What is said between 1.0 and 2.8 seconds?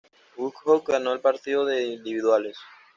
el partido de individuales.